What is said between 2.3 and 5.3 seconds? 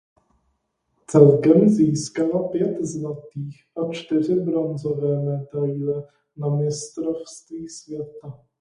pět zlatých a čtyři bronzové